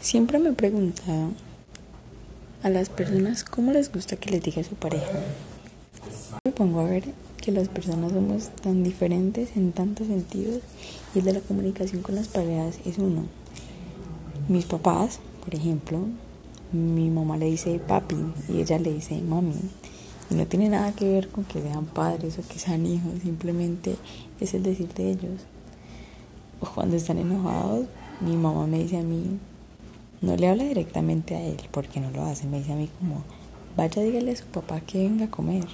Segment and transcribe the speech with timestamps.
[0.00, 1.32] Siempre me he preguntado
[2.62, 5.20] a las personas cómo les gusta que les diga su pareja.
[6.42, 7.04] Me pongo a ver
[7.36, 10.62] que las personas somos tan diferentes en tantos sentidos
[11.14, 13.26] y el de la comunicación con las parejas es uno.
[14.48, 15.98] Mis papás, por ejemplo,
[16.72, 18.16] mi mamá le dice papi
[18.48, 19.60] y ella le dice mami.
[20.30, 23.96] Y no tiene nada que ver con que sean padres o que sean hijos, simplemente
[24.40, 25.42] es el decir de ellos.
[26.58, 27.84] O cuando están enojados,
[28.22, 29.38] mi mamá me dice a mí,
[30.22, 32.46] no le habla directamente a él, porque no lo hace.
[32.46, 33.22] Me dice a mí como,
[33.76, 35.66] vaya dígale a su papá que venga a comer.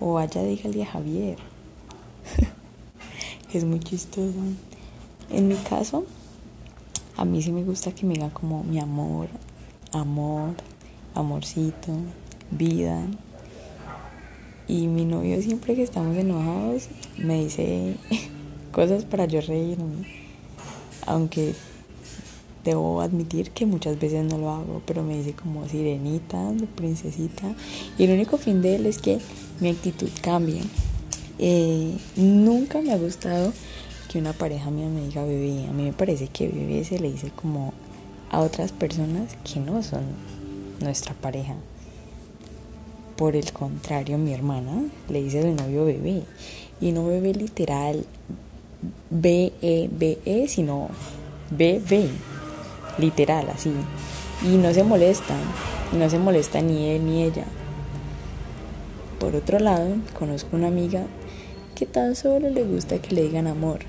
[0.00, 1.38] O vaya dígale a Javier.
[3.52, 4.38] es muy chistoso.
[5.30, 6.04] En mi caso,
[7.16, 9.28] a mí sí me gusta que me diga como mi amor,
[9.92, 10.54] amor,
[11.14, 11.92] amorcito,
[12.50, 13.06] vida.
[14.66, 17.96] Y mi novio siempre que estamos enojados me dice
[18.72, 20.06] cosas para yo reírme.
[21.06, 21.54] Aunque
[22.64, 27.54] debo admitir que muchas veces no lo hago, pero me dice como sirenita, princesita.
[27.98, 29.18] Y el único fin de él es que
[29.60, 30.62] mi actitud cambie.
[31.38, 33.52] Eh, nunca me ha gustado
[34.10, 35.66] que una pareja mía me diga bebé.
[35.68, 37.72] A mí me parece que bebé se le dice como
[38.30, 40.04] a otras personas que no son
[40.80, 41.54] nuestra pareja.
[43.16, 46.22] Por el contrario, mi hermana le dice al novio bebé.
[46.80, 48.06] Y no bebé literal
[49.10, 50.88] B-E-B-E, sino
[51.50, 52.08] bebé
[53.00, 53.72] literal, así.
[54.42, 55.38] Y no se molestan,
[55.92, 57.44] no se molesta ni él ni ella.
[59.18, 61.04] Por otro lado, conozco una amiga
[61.74, 63.80] que tan solo le gusta que le digan amor.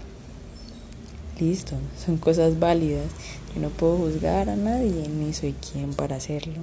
[1.39, 3.07] Listo, son cosas válidas.
[3.53, 6.61] Yo no puedo juzgar a nadie, ni soy quien para hacerlo.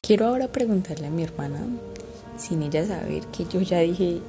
[0.00, 1.60] Quiero ahora preguntarle a mi hermana,
[2.36, 4.20] sin ella saber que yo ya dije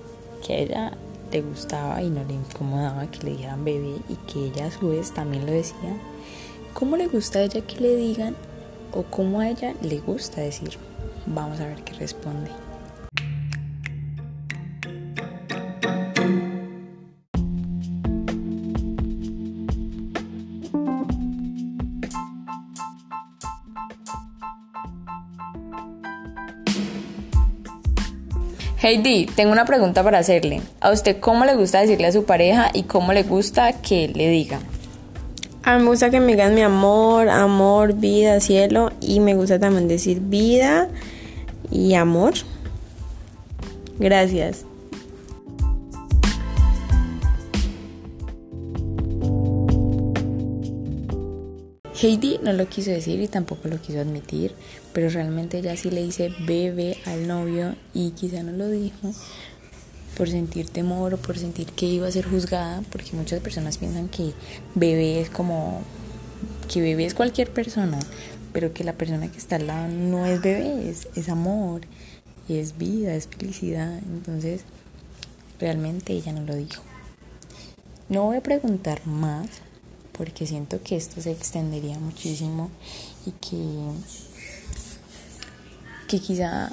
[0.46, 0.94] que ella
[1.34, 4.90] le gustaba y no le incomodaba que le dijeran bebé y que ella a su
[4.90, 5.98] vez también lo decía,
[6.74, 8.36] ¿cómo le gusta a ella que le digan
[8.94, 10.78] o cómo a ella le gusta decir?
[11.26, 12.52] Vamos a ver qué responde.
[28.84, 30.62] Heidi, tengo una pregunta para hacerle.
[30.82, 34.28] ¿A usted cómo le gusta decirle a su pareja y cómo le gusta que le
[34.28, 34.60] diga?
[35.64, 38.92] A mí me gusta que me digan mi amor, amor, vida, cielo.
[39.00, 40.90] Y me gusta también decir vida
[41.72, 42.34] y amor.
[44.00, 44.66] Gracias.
[52.04, 54.54] Heidi no lo quiso decir y tampoco lo quiso admitir,
[54.92, 59.14] pero realmente ella sí le dice bebé al novio y quizá no lo dijo
[60.18, 64.10] por sentir temor o por sentir que iba a ser juzgada, porque muchas personas piensan
[64.10, 64.34] que
[64.76, 65.82] bebé es como
[66.68, 68.00] que bebé es cualquier persona,
[68.52, 71.84] pero que la persona que está al lado no es bebé, es, es amor,
[72.50, 73.98] es vida, es felicidad.
[74.00, 74.64] Entonces,
[75.58, 76.84] realmente ella no lo dijo.
[78.10, 79.48] No voy a preguntar más
[80.18, 82.70] porque siento que esto se extendería muchísimo
[83.26, 83.58] y que,
[86.08, 86.72] que quizá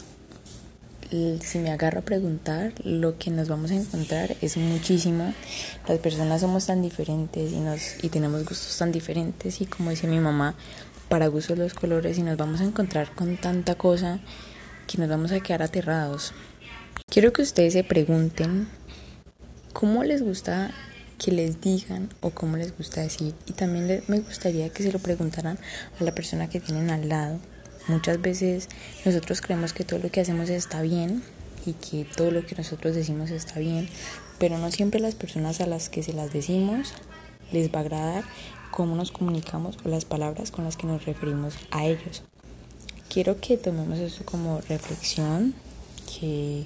[1.11, 5.35] si me agarro a preguntar, lo que nos vamos a encontrar es muchísimo.
[5.89, 10.07] Las personas somos tan diferentes y, nos, y tenemos gustos tan diferentes y como dice
[10.07, 10.55] mi mamá,
[11.09, 14.21] para gusto los colores y nos vamos a encontrar con tanta cosa
[14.87, 16.33] que nos vamos a quedar aterrados.
[17.09, 18.69] Quiero que ustedes se pregunten
[19.73, 20.71] cómo les gusta
[21.23, 23.35] que les digan o cómo les gusta decir.
[23.47, 25.59] Y también me gustaría que se lo preguntaran
[26.01, 27.39] a la persona que tienen al lado.
[27.89, 28.69] Muchas veces
[29.05, 31.23] nosotros creemos que todo lo que hacemos está bien
[31.67, 33.89] y que todo lo que nosotros decimos está bien,
[34.39, 36.95] pero no siempre las personas a las que se las decimos
[37.53, 38.25] les va a agradar
[38.71, 42.23] cómo nos comunicamos o las palabras con las que nos referimos a ellos.
[43.13, 45.53] Quiero que tomemos eso como reflexión,
[46.07, 46.65] que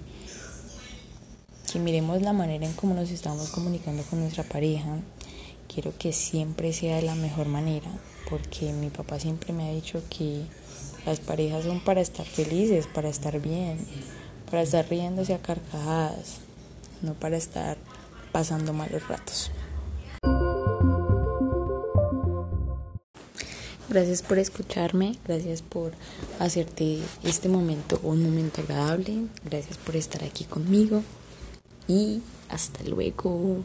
[1.74, 4.96] que miremos la manera en cómo nos estamos comunicando con nuestra pareja.
[5.66, 7.90] Quiero que siempre sea de la mejor manera,
[8.30, 10.44] porque mi papá siempre me ha dicho que
[11.04, 13.78] las parejas son para estar felices, para estar bien,
[14.48, 16.36] para estar riéndose a carcajadas,
[17.02, 17.76] no para estar
[18.30, 19.50] pasando malos ratos.
[23.88, 25.90] Gracias por escucharme, gracias por
[26.38, 31.02] hacerte este momento un momento agradable, gracias por estar aquí conmigo
[31.88, 33.64] y hasta luego.